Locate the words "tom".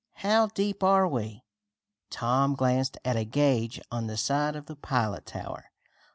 2.09-2.55